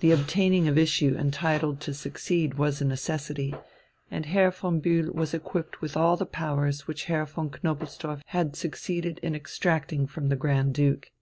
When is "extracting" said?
9.36-10.08